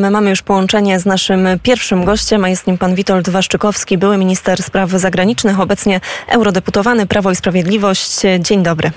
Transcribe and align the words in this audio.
My 0.00 0.10
mamy 0.10 0.30
już 0.30 0.42
połączenie 0.42 0.98
z 0.98 1.06
naszym 1.06 1.48
pierwszym 1.62 2.04
gościem, 2.04 2.44
a 2.44 2.48
jest 2.48 2.66
nim 2.66 2.78
pan 2.78 2.94
Witold 2.94 3.28
Waszczykowski, 3.28 3.98
były 3.98 4.18
minister 4.18 4.62
spraw 4.62 4.90
zagranicznych, 4.90 5.60
obecnie 5.60 6.00
eurodeputowany 6.28 7.06
Prawo 7.06 7.30
i 7.30 7.36
Sprawiedliwość. 7.36 8.20
Dzień 8.38 8.62
dobry. 8.62 8.90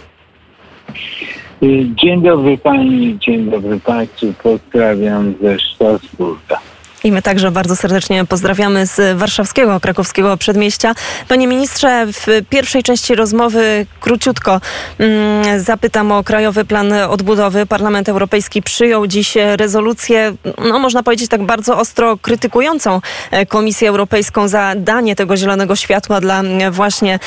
Dzień 2.02 2.21
dobry 2.21 2.58
pani, 2.58 3.20
dzień 3.20 3.52
dobry 3.52 3.79
państwu. 3.79 4.34
Pozdrawiam 4.44 5.34
ze 5.42 5.58
Strasburga. 5.60 6.60
I 7.04 7.12
my 7.12 7.22
także 7.22 7.51
bardzo 7.51 7.76
serdecznie 7.76 8.26
pozdrawiamy 8.26 8.85
z 8.88 9.17
warszawskiego, 9.17 9.79
krakowskiego 9.79 10.38
przedmieścia. 10.38 10.96
Panie 11.28 11.47
ministrze, 11.47 12.06
w 12.08 12.28
pierwszej 12.49 12.83
części 12.83 13.15
rozmowy 13.15 13.85
króciutko 13.99 14.62
mm, 14.99 15.60
zapytam 15.60 16.12
o 16.12 16.23
Krajowy 16.23 16.66
Plan 16.66 16.94
Odbudowy. 16.94 17.66
Parlament 17.66 18.09
Europejski 18.09 18.62
przyjął 18.62 19.08
dziś 19.08 19.34
rezolucję, 19.55 20.34
no 20.70 20.80
można 20.80 21.03
powiedzieć 21.03 21.30
tak 21.30 21.44
bardzo 21.44 21.77
ostro 21.77 22.17
krytykującą 22.17 23.02
e, 23.31 23.45
Komisję 23.45 23.90
Europejską 23.90 24.48
za 24.48 24.73
danie 24.76 25.15
tego 25.15 25.38
zielonego 25.38 25.76
światła 25.76 26.21
dla 26.21 26.43
właśnie 26.71 27.20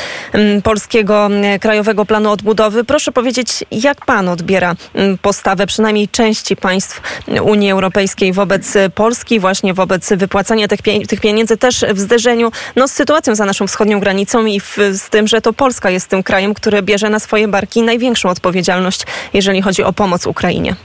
polskiego 0.65 1.29
Krajowego 1.61 2.05
Planu 2.05 2.30
Odbudowy. 2.30 2.85
Proszę 2.85 3.13
powiedzieć, 3.13 3.65
jak 3.71 4.07
pan 4.07 4.29
odbiera 4.29 4.74
postawę 5.23 5.66
przynajmniej 5.66 6.09
części 6.09 6.57
państw 6.57 7.21
Unii 7.43 7.71
Europejskiej 7.71 8.33
wobec 8.33 8.74
Polski 8.95 9.41
właśnie 9.41 9.66
wobec 9.75 10.12
wypłacania 10.12 10.69
tych, 10.69 10.80
tych 11.09 11.20
pieniędzy 11.20 11.56
też 11.56 11.84
w 11.95 11.98
zderzeniu 11.98 12.51
no, 12.77 12.88
z 12.88 12.93
sytuacją 12.93 13.34
za 13.34 13.45
naszą 13.45 13.66
wschodnią 13.66 14.01
granicą 14.01 14.47
i 14.47 14.61
w, 14.61 14.79
z 14.93 15.11
tym, 15.11 15.27
że 15.27 15.41
to 15.41 15.52
Polska 15.52 15.91
jest 15.91 16.09
tym 16.09 16.23
krajem, 16.23 16.55
który 16.55 16.83
bierze 16.83 17.11
na 17.11 17.19
swoje 17.19 17.48
barki 17.48 17.83
największą 17.83 18.29
odpowiedzialność, 18.29 19.02
jeżeli 19.34 19.62
chodzi 19.62 19.83
o 19.83 19.93
pomoc 19.93 20.27
Ukrainie. 20.27 20.77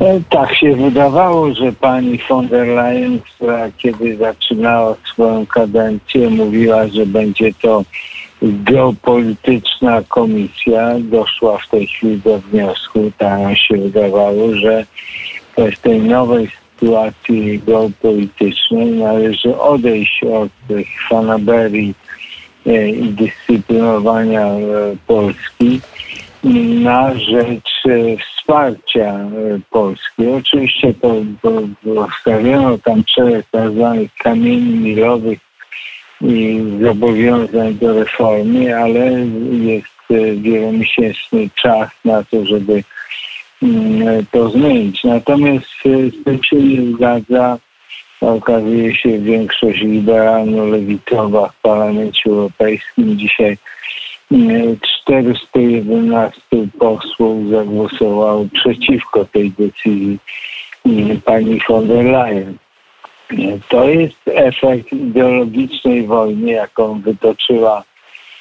E, 0.00 0.20
tak 0.30 0.56
się 0.56 0.76
wydawało, 0.76 1.54
że 1.54 1.72
pani 1.72 2.18
von 2.28 2.48
der 2.48 2.66
Leyen, 2.66 3.20
która 3.20 3.70
kiedy 3.76 4.16
zaczynała 4.16 4.94
swoją 5.12 5.46
kadencję, 5.46 6.30
mówiła, 6.30 6.88
że 6.88 7.06
będzie 7.06 7.54
to 7.54 7.84
geopolityczna 8.42 10.02
komisja, 10.08 10.94
doszła 10.98 11.58
w 11.58 11.68
tej 11.68 11.86
chwili 11.86 12.18
do 12.18 12.38
wniosku, 12.38 13.12
tak 13.18 13.58
się 13.58 13.76
wydawało, 13.76 14.54
że 14.54 14.86
w 15.56 15.78
tej 15.78 16.00
nowej 16.00 16.48
sytuacji 16.82 17.60
geopolitycznej 17.66 18.86
należy 18.86 19.58
odejść 19.58 20.24
od 20.24 20.48
tych 20.68 20.86
fanaberii 21.08 21.94
e, 22.66 22.88
i 22.88 23.08
dyscyplinowania 23.08 24.46
e, 24.46 24.60
Polski 25.06 25.80
na 26.82 27.14
rzecz 27.14 27.70
e, 27.88 28.16
wsparcia 28.16 29.18
Polski. 29.70 30.26
Oczywiście 30.38 30.94
to, 30.94 31.14
postawiono 31.94 32.78
tam 32.78 33.02
szereg 33.06 33.46
tzw. 33.52 34.06
kamieni 34.18 34.74
milowych 34.74 35.38
i 36.20 36.60
zobowiązań 36.82 37.74
do 37.74 37.94
reformy, 37.94 38.76
ale 38.76 39.10
jest 39.50 39.92
wielomiesięczny 40.36 41.50
czas 41.54 41.88
na 42.04 42.24
to, 42.24 42.46
żeby 42.46 42.82
to 44.30 44.50
zmienić. 44.50 45.04
Natomiast 45.04 45.66
e, 45.86 46.10
z 46.10 46.24
tym 46.24 46.42
się 46.44 46.56
nie 46.56 46.92
zgadza. 46.92 47.58
Okazuje 48.20 48.96
się 48.96 49.18
większość 49.18 49.80
liberalno-lewicowa 49.80 51.48
w 51.48 51.60
Parlamencie 51.60 52.30
Europejskim. 52.30 53.18
Dzisiaj 53.18 53.56
411 55.00 56.40
mm, 56.52 56.70
posłów 56.78 57.48
zagłosowało 57.50 58.46
przeciwko 58.52 59.24
tej 59.24 59.50
decyzji 59.50 60.18
mm, 60.86 61.20
pani 61.20 61.60
von 61.68 61.88
der 61.88 62.04
Leyen. 62.04 62.56
To 63.68 63.88
jest 63.88 64.20
efekt 64.26 64.92
ideologicznej 64.92 66.06
wojny, 66.06 66.52
jaką 66.52 67.00
wytoczyła 67.00 67.84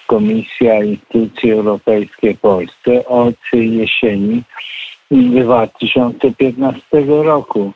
Komisja 0.08 0.84
Instytucje 0.84 1.54
Europejskie 1.54 2.36
Polsce 2.36 3.06
od 3.06 3.36
jesieni 3.54 4.44
2015 5.12 6.82
roku. 7.24 7.72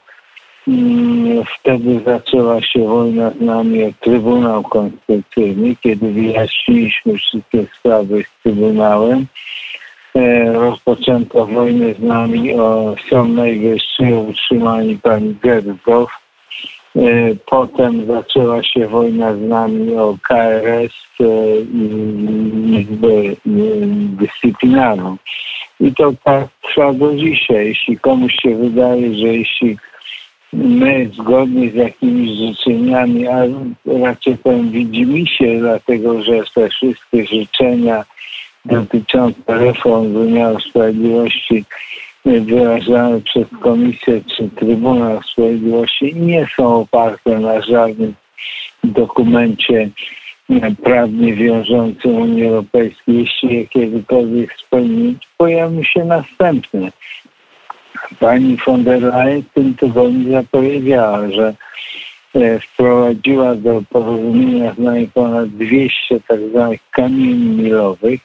Mm, 0.68 1.44
wtedy 1.60 2.00
zaczęła 2.06 2.62
się 2.62 2.88
wojna 2.88 3.32
z 3.32 3.42
nami 3.42 3.84
o 3.84 3.90
Trybunał 4.00 4.64
Konstytucyjny, 4.64 5.76
kiedy 5.76 6.12
wyjaśniliśmy 6.12 7.18
wszystkie 7.18 7.66
sprawy 7.80 8.24
z 8.24 8.44
Trybunałem. 8.44 9.26
E, 10.16 10.54
rozpoczęto 10.54 11.46
wojnę 11.46 11.94
z 11.94 12.00
nami 12.00 12.54
o 12.54 12.96
Sąd 13.10 13.36
Najwyższy, 13.36 14.16
o 14.16 14.20
utrzymaniu 14.20 15.00
pani 15.00 15.36
Gerzow. 15.44 16.10
E, 16.96 17.02
potem 17.46 18.06
zaczęła 18.06 18.64
się 18.64 18.88
wojna 18.88 19.36
z 19.36 19.42
nami 19.42 19.96
o 19.96 20.18
KRS 20.22 20.94
e, 21.20 21.26
i 21.74 22.82
Izbę 22.82 23.12
Dyscyplinarną. 24.20 25.18
I 25.80 25.94
to 25.94 26.14
tak 26.24 26.48
trwa 26.62 26.94
do 26.94 27.16
dzisiaj. 27.16 27.68
Jeśli 27.68 28.00
komuś 28.00 28.34
się 28.42 28.56
wydaje, 28.56 29.16
że 29.16 29.28
jeśli 29.28 29.78
my 30.54 31.10
zgodnie 31.14 31.72
z 31.72 31.74
jakimiś 31.74 32.30
życzeniami, 32.30 33.28
a 33.28 33.44
raczej 34.04 34.38
powiem 34.38 34.72
widzimy 34.72 35.28
się, 35.28 35.60
dlatego 35.60 36.24
że 36.24 36.44
te 36.56 36.70
wszystkie 36.70 37.26
życzenia 37.26 38.06
dotyczące 38.66 39.42
reform 39.48 40.14
wymiaru 40.14 40.60
sprawiedliwości 40.60 41.66
wyrażane 42.26 43.22
przez 43.22 43.48
Komisję 43.62 44.22
czy 44.38 44.50
Trybunał 44.50 45.24
Sprawiedliwości 45.24 46.16
nie 46.16 46.48
są 46.56 46.76
oparte 46.76 47.40
na 47.40 47.62
żadnym 47.62 48.14
dokumencie 48.84 49.90
prawnie 50.84 51.34
wiążący 51.34 52.08
Unii 52.08 52.46
Europejskiej, 52.46 53.18
jeśli 53.18 53.56
je 53.56 53.68
kiedykolwiek 53.68 54.54
spełnić, 54.54 55.28
pojawią 55.38 55.84
się 55.84 56.06
następne. 56.06 56.92
Pani 58.20 58.58
von 58.66 58.84
der 58.84 59.02
Leyen 59.02 59.42
w 59.42 59.54
tym 59.54 59.76
tygodniu 59.76 60.32
zapowiedziała, 60.32 61.32
że 61.32 61.54
e, 62.36 62.60
wprowadziła 62.60 63.56
do 63.56 63.82
porozumienia 63.90 64.74
z 64.74 64.78
nami 64.78 65.08
ponad 65.14 65.50
200 65.50 66.20
tak 66.28 66.40
zwanych 66.50 66.82
kamieni 66.92 67.64
milowych. 67.64 68.22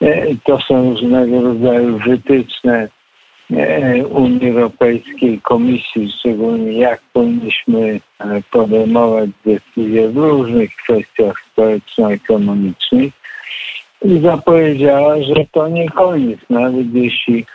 E, 0.00 0.26
to 0.44 0.60
są 0.60 0.90
różnego 0.90 1.42
rodzaju 1.42 1.98
wytyczne 1.98 2.88
Unii 4.10 4.50
Europejskiej, 4.50 5.40
Komisji, 5.40 6.12
szczególnie 6.18 6.72
jak 6.72 7.00
powinniśmy 7.12 8.00
e, 8.18 8.42
podejmować 8.50 9.30
decyzje 9.44 10.08
w 10.08 10.16
różnych 10.16 10.76
kwestiach 10.76 11.44
społeczno-ekonomicznych 11.52 13.12
i 14.04 14.20
zapowiedziała, 14.20 15.22
że 15.22 15.46
to 15.52 15.68
nie 15.68 15.88
koniec. 15.88 16.40
Nawet 16.50 16.94
jeśli 16.94 17.46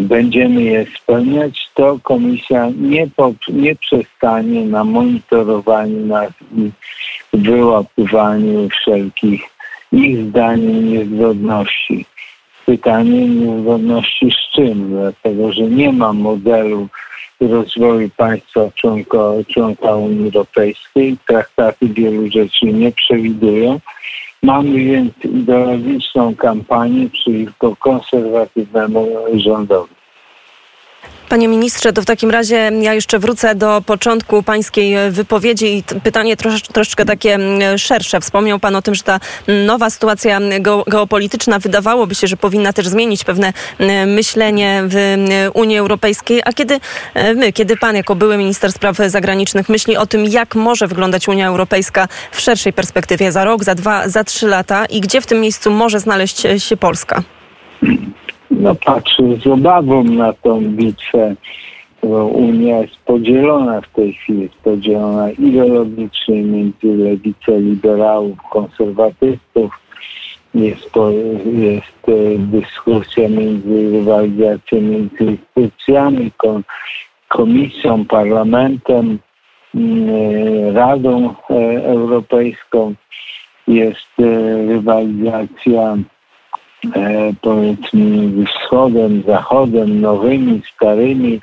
będziemy 0.00 0.62
je 0.62 0.86
spełniać, 0.96 1.68
to 1.74 1.98
Komisja 2.02 2.70
nie, 2.76 3.08
nie 3.48 3.76
przestanie 3.76 4.64
na 4.66 4.84
monitorowaniu 4.84 6.06
nas 6.06 6.30
i 6.56 6.70
wyłapywaniu 7.32 8.68
wszelkich 8.68 9.42
ich 9.92 10.24
zdaniem 10.24 10.92
niezgodności 10.92 12.06
pytanie 12.66 13.28
niezgodności 13.28 14.30
z 14.30 14.54
czym, 14.54 14.90
dlatego 14.90 15.52
że 15.52 15.62
nie 15.62 15.92
ma 15.92 16.12
modelu 16.12 16.88
rozwoju 17.40 18.10
państwa 18.16 18.60
członka, 18.74 19.18
członka 19.48 19.96
Unii 19.96 20.24
Europejskiej. 20.24 21.16
Traktaty 21.26 21.88
wielu 21.88 22.30
rzeczy 22.30 22.66
nie 22.66 22.92
przewidują. 22.92 23.80
Mamy 24.42 24.78
więc 24.84 25.12
ideologiczną 25.24 26.34
kampanię 26.36 27.10
przeciwko 27.10 27.76
konserwatywnemu 27.76 29.08
rządowi. 29.34 29.95
Panie 31.28 31.48
ministrze, 31.48 31.92
to 31.92 32.02
w 32.02 32.04
takim 32.04 32.30
razie 32.30 32.70
ja 32.80 32.94
jeszcze 32.94 33.18
wrócę 33.18 33.54
do 33.54 33.82
początku 33.86 34.42
pańskiej 34.42 35.10
wypowiedzi 35.10 35.76
i 35.76 35.82
pytanie 36.00 36.36
trosz, 36.36 36.62
troszeczkę 36.62 37.04
takie 37.04 37.34
mm, 37.34 37.78
szersze. 37.78 38.20
Wspomniał 38.20 38.58
pan 38.58 38.76
o 38.76 38.82
tym, 38.82 38.94
że 38.94 39.02
ta 39.02 39.20
nowa 39.66 39.90
sytuacja 39.90 40.40
geopolityczna 40.86 41.58
wydawałoby 41.58 42.14
się, 42.14 42.26
że 42.26 42.36
powinna 42.36 42.72
też 42.72 42.88
zmienić 42.88 43.24
pewne 43.24 43.52
mm, 43.78 44.10
myślenie 44.10 44.82
w 44.86 44.96
mm, 44.96 45.50
Unii 45.54 45.78
Europejskiej. 45.78 46.42
A 46.44 46.52
kiedy 46.52 46.80
e, 47.14 47.34
my, 47.34 47.52
kiedy 47.52 47.76
pan 47.76 47.96
jako 47.96 48.14
były 48.14 48.36
minister 48.36 48.72
spraw 48.72 48.96
zagranicznych 48.96 49.68
myśli 49.68 49.96
o 49.96 50.06
tym, 50.06 50.24
jak 50.24 50.54
może 50.54 50.86
wyglądać 50.86 51.28
Unia 51.28 51.48
Europejska 51.48 52.08
w 52.32 52.40
szerszej 52.40 52.72
perspektywie 52.72 53.32
za 53.32 53.44
rok, 53.44 53.64
za 53.64 53.74
dwa, 53.74 54.08
za 54.08 54.24
trzy 54.24 54.46
lata 54.46 54.86
i 54.86 55.00
gdzie 55.00 55.20
w 55.20 55.26
tym 55.26 55.40
miejscu 55.40 55.70
może 55.70 56.00
znaleźć 56.00 56.42
się 56.58 56.76
Polska? 56.76 57.22
No, 58.56 58.74
patrzę 58.74 59.22
z 59.42 59.46
obawą 59.46 60.04
na 60.04 60.32
tą 60.32 60.60
bitwę. 60.60 61.34
Unia 62.32 62.78
jest 62.78 62.96
podzielona 62.96 63.80
w 63.80 63.88
tej 63.88 64.12
chwili, 64.12 64.42
jest 64.42 64.54
podzielona 64.54 65.30
ideologicznie 65.30 66.42
między 66.42 66.96
lewicą 66.96 67.58
liberałów, 67.58 68.38
konserwatystów. 68.50 69.80
Jest, 70.54 70.90
jest 71.44 72.08
e, 72.08 72.38
dyskusja 72.38 73.28
między 73.28 73.90
rywalizacją 73.90 74.80
między 74.80 75.24
instytucjami, 75.24 76.30
Komisją, 77.28 78.04
Parlamentem, 78.04 79.18
Radą 80.72 81.34
Europejską. 81.84 82.94
Jest 83.68 84.08
rywalizacja 84.68 85.96
powiedzmy 87.40 88.44
wschodem, 88.46 89.22
zachodem, 89.26 90.00
nowymi, 90.00 90.62
starymi, 90.74 91.40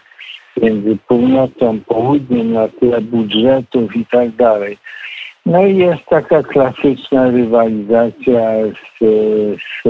między 0.61 0.97
północą, 1.07 1.79
południem 1.79 2.53
na 2.53 2.67
tle 2.67 3.01
budżetów 3.01 3.95
i 3.95 4.05
tak 4.05 4.31
dalej. 4.31 4.77
No 5.45 5.65
i 5.65 5.77
jest 5.77 6.05
taka 6.05 6.43
klasyczna 6.43 7.29
rywalizacja 7.29 8.41
z, 9.01 9.05
z, 9.59 9.83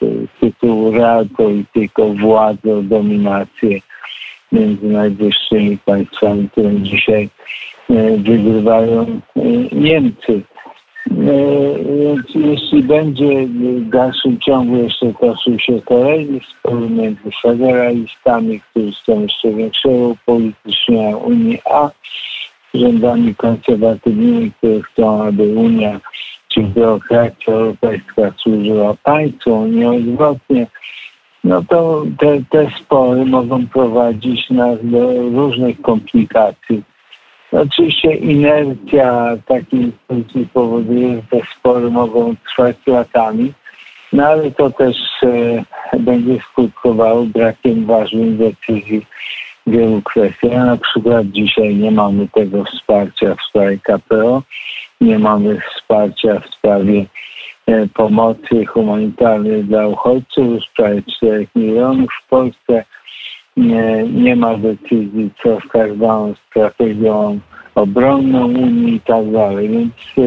z 0.00 0.40
tytułu 0.40 0.90
realpolityk 0.90 1.98
o 1.98 2.08
władzę, 2.08 2.76
o 2.76 2.82
dominację 2.82 3.80
między 4.52 4.86
najwyższymi 4.86 5.78
państwami, 5.78 6.48
które 6.50 6.70
dzisiaj 6.76 7.28
e, 7.90 8.16
wygrywają 8.16 9.20
e, 9.36 9.40
Niemcy. 9.72 10.42
E, 11.10 11.14
więc 11.98 12.20
jeśli 12.34 12.82
będzie 12.82 13.46
w 13.46 13.88
dalszym 13.88 14.40
ciągu 14.40 14.76
jeszcze 14.76 15.12
toczył 15.20 15.58
się 15.58 15.82
kolejny 15.82 16.40
spór 16.50 16.90
między 16.90 17.30
federalistami, 17.42 18.60
którzy 18.60 18.92
chcą 18.92 19.20
jeszcze 19.20 19.50
większego 19.50 20.08
upolitycznienia 20.08 21.16
Unii, 21.16 21.58
a 21.64 21.90
rządami 22.74 23.34
konserwatywnymi, 23.34 24.52
które 24.52 24.82
chcą, 24.82 25.22
aby 25.22 25.42
Unia 25.42 26.00
czy 26.48 26.60
biurokracja 26.60 27.52
europejska 27.52 28.32
służyła 28.42 28.94
państwu, 29.02 29.66
nieodwrotnie, 29.66 30.66
no 31.44 31.62
to 31.68 32.04
te, 32.18 32.40
te 32.50 32.70
spory 32.80 33.24
mogą 33.24 33.66
prowadzić 33.66 34.50
nas 34.50 34.78
do 34.82 35.12
różnych 35.12 35.80
komplikacji. 35.80 36.82
Oczywiście 37.62 38.14
inercja 38.14 39.36
takiej 39.46 39.80
instytucji 39.80 40.48
powoduje, 40.54 41.16
że 41.16 41.22
te 41.22 41.46
spory 41.58 41.90
mogą 41.90 42.34
trwać 42.36 42.76
latami, 42.86 43.52
no 44.12 44.26
ale 44.26 44.50
to 44.50 44.70
też 44.70 44.96
e, 45.22 45.98
będzie 45.98 46.38
skutkowało 46.52 47.22
brakiem 47.22 47.86
ważnych 47.86 48.36
decyzji 48.36 49.06
wielu 49.66 50.02
kwestiach. 50.02 50.66
Na 50.66 50.76
przykład 50.76 51.26
dzisiaj 51.26 51.74
nie 51.74 51.90
mamy 51.90 52.28
tego 52.28 52.64
wsparcia 52.64 53.34
w 53.34 53.42
sprawie 53.42 53.78
KPO, 53.78 54.42
nie 55.00 55.18
mamy 55.18 55.60
wsparcia 55.60 56.40
w 56.40 56.54
sprawie 56.54 57.06
e, 57.66 57.86
pomocy 57.86 58.66
humanitarnej 58.66 59.64
dla 59.64 59.86
uchodźców, 59.86 60.46
już 60.46 60.64
prawie 60.76 61.02
4 61.16 61.46
milionów 61.54 62.10
w 62.24 62.28
Polsce. 62.28 62.84
Nie, 63.56 64.02
nie 64.02 64.36
ma 64.36 64.56
decyzji, 64.58 65.30
co 65.42 65.60
z 65.60 65.68
każdą 65.68 66.34
strategią 66.50 67.38
obronną 67.74 68.44
Unii 68.44 68.94
i 68.94 69.00
tak 69.00 69.30
dalej. 69.30 69.68
Więc 69.68 69.92
e, 70.18 70.22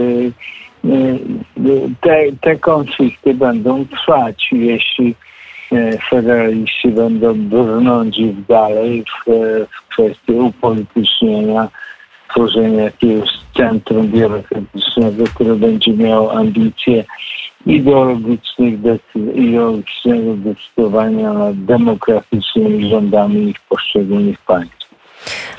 e, 0.90 1.90
te, 2.02 2.18
te 2.42 2.56
konflikty 2.56 3.34
będą 3.34 3.86
trwać, 3.86 4.50
jeśli 4.52 5.16
E, 5.72 5.98
federaliści 6.10 6.88
będą 6.88 7.34
brnąć 7.34 8.18
dalej 8.50 9.04
w, 9.04 9.32
w 9.72 9.88
kwestii 9.90 10.32
upolitycznienia, 10.32 11.68
tworzenia 12.30 12.84
jakiegoś 12.84 13.30
centrum 13.58 14.08
biurokratycznego, 14.08 15.24
które 15.36 15.56
będzie 15.56 15.94
miało 15.94 16.34
ambicje 16.34 17.04
ideologicznych, 17.68 18.74
ideologicznego 19.36 20.34
decydowania 20.36 21.34
nad 21.34 21.66
demokratycznymi 21.66 22.90
rządami 22.90 23.50
ich 23.50 23.60
poszczególnych 23.60 24.40
państw. 24.40 24.77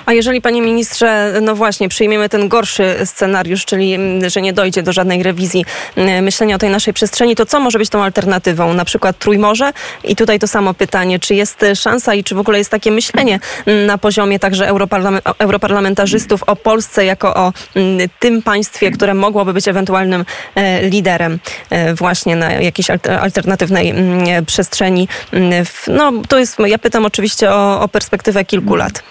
A 0.07 0.13
jeżeli, 0.13 0.41
panie 0.41 0.63
ministrze, 0.63 1.35
no 1.43 1.55
właśnie, 1.55 1.89
przyjmiemy 1.89 2.29
ten 2.29 2.49
gorszy 2.49 2.97
scenariusz, 3.05 3.65
czyli 3.65 3.95
mm, 3.95 4.31
że 4.31 4.43
nie 4.43 4.53
dojdzie 4.53 4.83
do 4.83 4.93
żadnej 4.93 5.23
rewizji 5.23 5.65
mm, 5.97 6.25
myślenia 6.25 6.55
o 6.55 6.59
tej 6.59 6.71
naszej 6.71 6.95
przestrzeni, 6.95 7.37
to 7.37 7.47
co 7.47 7.61
może 7.61 7.79
być 7.79 7.89
tą 7.89 8.03
alternatywą? 8.03 8.75
Na 8.75 8.85
przykład 8.85 9.19
Trójmorze? 9.19 9.73
I 10.05 10.17
tutaj 10.17 10.39
to 10.39 10.47
samo 10.47 10.75
pytanie, 10.75 11.19
czy 11.19 11.35
jest 11.35 11.65
szansa 11.75 12.15
i 12.15 12.25
czy 12.25 12.35
w 12.35 12.39
ogóle 12.39 12.59
jest 12.59 12.71
takie 12.71 12.91
myślenie 12.91 13.41
mm, 13.67 13.87
na 13.87 13.99
poziomie 13.99 14.39
także 14.39 14.69
europarlamentarzystów 15.39 16.43
o 16.43 16.57
Polsce 16.57 17.05
jako 17.05 17.35
o 17.35 17.53
tym 18.19 18.43
państwie, 18.43 18.91
które 18.91 19.15
mogłoby 19.15 19.53
być 19.53 19.69
ewentualnym 19.69 20.25
e, 20.55 20.83
liderem 20.83 21.39
e, 21.71 21.95
właśnie 21.95 22.37
na 22.37 22.53
jakiejś 22.53 22.91
alternatywnej 23.21 23.95
przestrzeni? 24.47 25.09
No 25.87 26.13
to 26.29 26.39
jest, 26.39 26.59
ja 26.67 26.79
pytam 26.79 27.07
oczywiście 27.07 27.51
o, 27.51 27.81
o 27.81 27.89
perspektywę 27.89 28.45
kilku 28.45 28.75
lat. 28.75 29.03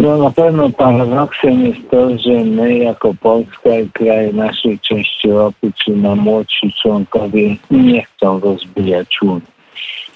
No 0.00 0.18
na 0.18 0.30
pewno 0.30 0.70
paradoksem 0.70 1.66
jest 1.66 1.90
to, 1.90 2.18
że 2.18 2.44
my 2.44 2.78
jako 2.78 3.14
Polska 3.14 3.78
i 3.78 3.90
kraje 3.90 4.32
naszej 4.32 4.78
części 4.78 5.28
Europy, 5.28 5.72
czy 5.84 5.90
na 5.90 6.14
młodsi 6.14 6.72
członkowie 6.82 7.56
nie 7.70 8.02
chcą 8.04 8.40
rozbijać 8.40 9.22
Unii. 9.22 9.42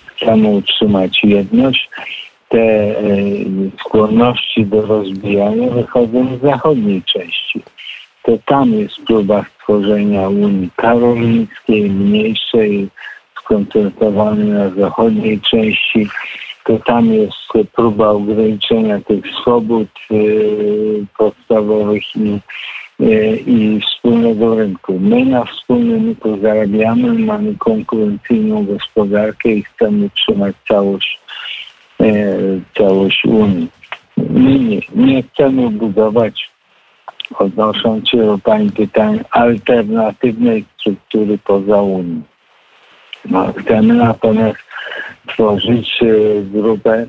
Chcemy 0.06 0.48
utrzymać 0.48 1.24
jedność. 1.24 1.90
Te 2.48 2.58
e, 2.58 2.94
skłonności 3.80 4.66
do 4.66 4.82
rozbijania 4.82 5.70
wychodzą 5.70 6.38
z 6.38 6.42
zachodniej 6.42 7.02
części. 7.02 7.62
To 8.22 8.32
tam 8.46 8.72
jest 8.72 8.96
próba 9.06 9.44
stworzenia 9.54 10.28
Unii 10.28 10.70
karolińskiej, 10.76 11.90
mniejszej, 11.90 12.88
skoncentrowanej 13.38 14.48
na 14.48 14.70
zachodniej 14.70 15.40
części 15.40 16.08
to 16.64 16.78
tam 16.78 17.12
jest 17.12 17.68
próba 17.72 18.08
ograniczenia 18.08 19.00
tych 19.00 19.24
swobód 19.40 19.88
y, 20.10 21.06
podstawowych 21.18 22.16
i, 22.16 22.40
y, 23.00 23.36
i 23.46 23.80
wspólnego 23.80 24.54
rynku. 24.54 24.98
My 25.00 25.24
na 25.24 25.44
wspólnym 25.44 26.04
rynku 26.04 26.38
zarabiamy, 26.42 27.18
mamy 27.18 27.54
konkurencyjną 27.58 28.64
gospodarkę 28.64 29.48
i 29.48 29.62
chcemy 29.62 30.10
trzymać 30.10 30.56
całość, 30.68 31.20
y, 32.00 32.60
całość 32.78 33.24
Unii. 33.24 33.68
My 34.16 34.58
nie, 34.58 34.80
nie 34.94 35.22
chcemy 35.22 35.70
budować, 35.70 36.50
odnosząc 37.38 38.08
się 38.08 38.18
do 38.18 38.38
Pani 38.38 38.70
pytań, 38.70 39.20
alternatywnej 39.30 40.64
struktury 40.76 41.38
poza 41.38 41.82
Unią. 41.82 42.22
No, 43.24 43.52
chcemy 43.52 43.94
natomiast 43.94 44.63
tworzyć 45.34 46.02
e, 46.02 46.42
grupę 46.42 47.06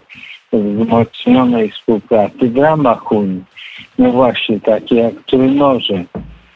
wzmocnionej 0.53 1.71
współpracy 1.71 2.49
w 2.49 2.57
ramach 2.57 3.11
Unii. 3.11 3.43
No 3.97 4.11
właśnie, 4.11 4.59
takie 4.59 4.95
jak 4.95 5.13
Trójmorze. 5.27 6.03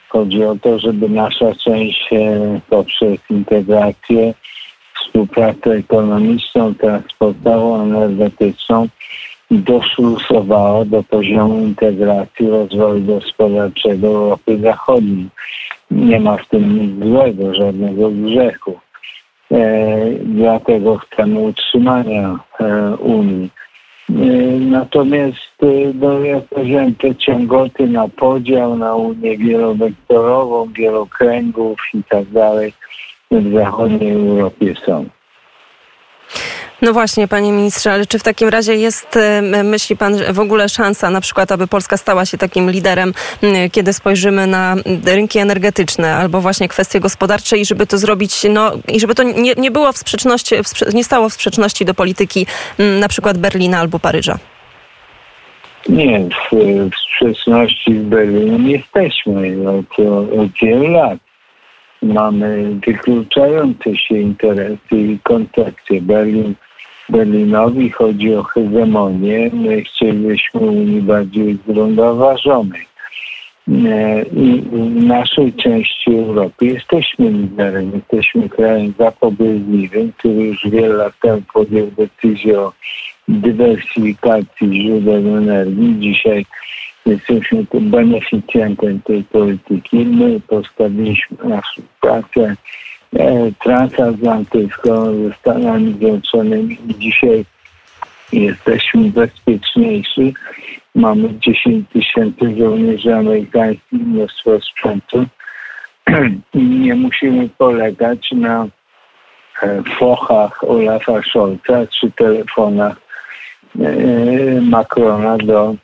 Chodzi 0.10 0.44
o 0.44 0.56
to, 0.56 0.80
żeby 0.80 1.10
nasza 1.10 1.56
część 1.56 2.14
e, 2.14 2.60
poprzez 2.70 3.20
integrację, 3.30 4.34
współpracę 5.02 5.72
ekonomiczną, 5.72 6.76
transportową, 6.76 7.82
energetyczną 7.82 8.88
doszlusowała 9.52 10.86
do 10.86 11.04
poziomu 11.04 11.60
integracji 11.60 12.50
rozwoju 12.50 13.06
gospodarczego 13.06 14.08
Europy 14.08 14.60
Zachodniej. 14.60 15.30
Nie 15.92 16.20
ma 16.20 16.38
w 16.38 16.48
tym 16.48 16.80
nic 16.80 17.10
złego, 17.10 17.54
żadnego 17.54 18.10
grzechu. 18.10 18.80
E, 19.52 20.12
dlatego 20.24 20.98
chcemy 20.98 21.40
utrzymania 21.40 22.40
e, 22.60 22.96
Unii. 22.96 23.50
E, 24.10 24.14
natomiast 24.60 25.58
no, 25.94 26.10
powiedziałem, 26.50 26.96
te 26.96 27.16
ciągoty 27.16 27.88
na 27.88 28.08
podział, 28.08 28.78
na 28.78 28.96
Unię 28.96 29.38
wielowektorową, 29.38 30.74
wielokręgów 30.74 31.80
i 31.94 32.04
tak 32.04 32.26
dalej 32.26 32.74
w 33.32 33.54
zachodniej 33.54 34.12
Europie 34.12 34.76
są. 34.86 35.06
No 36.82 36.94
właśnie, 36.94 37.28
panie 37.28 37.52
ministrze, 37.52 37.94
ale 37.94 38.06
czy 38.06 38.20
w 38.20 38.24
takim 38.24 38.50
razie 38.50 38.76
jest, 38.76 39.18
e, 39.18 39.64
myśli 39.64 39.98
pan, 39.98 40.18
w 40.34 40.40
ogóle 40.40 40.70
szansa 40.70 41.10
na 41.10 41.22
przykład, 41.22 41.52
aby 41.52 41.68
Polska 41.68 41.98
stała 41.98 42.26
się 42.26 42.38
takim 42.38 42.72
liderem, 42.72 43.14
kiedy 43.72 43.94
spojrzymy 43.94 44.48
na 44.48 44.76
rynki 45.06 45.40
energetyczne 45.40 46.16
albo 46.16 46.42
właśnie 46.42 46.68
kwestie 46.68 47.00
gospodarcze 47.00 47.58
i 47.58 47.66
żeby 47.66 47.88
to 47.88 47.98
zrobić, 47.98 48.46
no 48.50 48.72
i 48.88 49.00
żeby 49.00 49.16
to 49.16 49.24
nie, 49.24 49.54
nie 49.58 49.72
było 49.72 49.92
w 49.92 49.98
sprzeczności, 49.98 50.56
nie 50.94 51.04
stało 51.04 51.30
w 51.30 51.34
sprzeczności 51.34 51.86
do 51.86 51.94
polityki 51.94 52.46
na 53.00 53.08
przykład 53.08 53.38
Berlina 53.38 53.80
albo 53.80 54.00
Paryża? 54.00 54.38
Nie, 55.90 56.20
w, 56.20 56.56
w 56.92 57.00
sprzeczności 57.00 58.00
z 58.00 58.02
Berlinem 58.02 58.70
jesteśmy 58.70 59.70
od, 59.70 60.00
od 60.40 60.52
wielu 60.62 60.88
lat 60.88 61.20
mamy 62.02 62.76
wykluczające 62.88 63.98
się 63.98 64.16
interesy 64.16 64.98
i 64.98 65.20
koncepcje. 65.24 66.02
Berlin 66.02 66.56
Berlinowi 67.10 67.90
chodzi 67.90 68.36
o 68.36 68.44
hegemonię. 68.44 69.50
My 69.54 69.82
chcielibyśmy 69.82 70.60
Unii 70.60 71.02
bardziej 71.02 71.58
zrównoważonej. 71.68 72.90
E, 73.70 74.22
I 74.24 74.62
w 74.62 75.04
naszej 75.04 75.54
części 75.54 76.16
Europy 76.16 76.66
jesteśmy 76.66 77.30
liderem, 77.30 77.92
jesteśmy 77.96 78.50
krajem 78.50 78.94
zapobieżliwym, 79.00 80.12
który 80.18 80.34
już 80.34 80.70
wiele 80.70 80.88
lat 80.88 81.14
temu 81.22 81.42
podjął 81.54 81.88
decyzję 81.92 82.60
o 82.60 82.74
dywersyfikacji 83.28 84.84
źródeł 84.84 85.38
energii. 85.38 85.96
Dzisiaj 86.00 86.46
jesteśmy 87.06 87.66
beneficjentem 87.74 89.02
tej 89.02 89.24
polityki. 89.24 89.98
My 89.98 90.40
postawiliśmy 90.40 91.38
na 91.44 91.62
współpracę 91.62 92.42
e, 92.42 92.56
transatlantycką 93.60 95.14
ze 95.16 95.34
Stanami 95.34 95.94
Zjednoczonymi 95.94 96.78
dzisiaj 97.00 97.46
jesteśmy 98.34 99.10
bezpieczniejsi. 99.10 100.34
Mamy 100.96 101.30
10 101.40 101.90
tysięcy 101.94 102.58
żołnierzy 102.58 103.16
amerykańskich, 103.16 103.92
mnóstwo 103.92 104.62
sprzętu 104.62 105.26
i 106.54 106.60
nie 106.64 106.96
musimy 106.96 107.50
polegać 107.58 108.32
na 108.32 108.68
e, 109.64 109.84
fochach 110.00 110.64
Olafa 110.64 111.22
Scholza 111.22 111.88
czy 111.88 112.12
telefonach 112.12 112.98
e, 113.80 114.62
Macrona 114.62 115.38
do, 115.38 115.76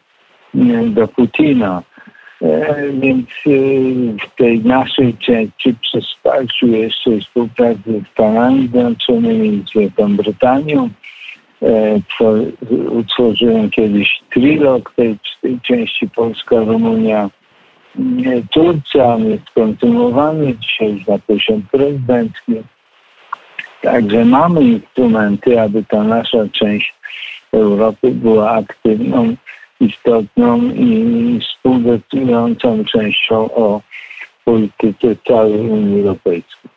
do 0.85 1.07
Putina. 1.07 1.81
E, 2.45 2.89
Więc 2.91 3.29
w 4.21 4.35
tej 4.37 4.59
naszej 4.59 5.13
części 5.13 5.75
przy 5.81 6.01
wsparciu 6.01 6.67
jeszcze 6.67 7.19
współpracy 7.19 7.79
z 7.85 8.11
Stanami 8.11 8.59
Zjednoczonymi, 8.59 9.63
z 9.67 9.73
Wielką 9.79 10.15
Brytanią, 10.15 10.89
utworzyłem 12.89 13.69
kiedyś 13.69 14.21
trilog 14.33 14.93
tej, 14.95 15.17
tej 15.41 15.59
części 15.61 16.09
Polska-Rumunia. 16.09 17.29
Turcja, 18.53 19.05
on 19.05 19.25
jest 19.25 19.49
kontynuowany 19.49 20.55
dzisiaj 20.55 20.93
już 20.93 21.07
na 21.07 21.19
poziom 21.19 21.61
prezydencki. 21.71 22.53
Także 23.81 24.25
mamy 24.25 24.63
instrumenty, 24.63 25.61
aby 25.61 25.83
ta 25.83 26.03
nasza 26.03 26.37
część 26.51 26.93
Europy 27.53 28.11
była 28.11 28.51
aktywną, 28.51 29.35
istotną 29.79 30.61
i 30.61 31.39
współdecydującą 31.41 32.85
częścią 32.85 33.35
o 33.35 33.81
polityce 34.45 35.15
całej 35.27 35.53
Unii 35.53 36.01
Europejskiej. 36.01 36.75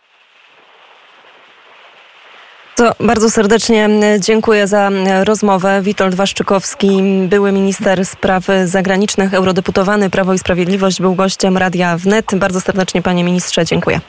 To 2.76 2.92
bardzo 3.00 3.30
serdecznie 3.30 3.88
dziękuję 4.20 4.66
za 4.66 4.90
rozmowę. 5.24 5.80
Witold 5.82 6.14
Waszczykowski, 6.14 7.02
były 7.28 7.52
minister 7.52 8.06
spraw 8.06 8.46
zagranicznych, 8.64 9.34
eurodeputowany 9.34 10.10
Prawo 10.10 10.34
i 10.34 10.38
Sprawiedliwość, 10.38 11.00
był 11.00 11.14
gościem 11.14 11.56
Radia 11.56 11.96
Wnet. 11.96 12.34
Bardzo 12.34 12.60
serdecznie 12.60 13.02
panie 13.02 13.24
ministrze 13.24 13.64
dziękuję. 13.64 14.00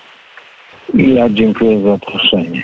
Ja 0.93 1.29
dziękuję 1.29 1.79
za 1.81 1.89
zaproszenie. 1.91 2.63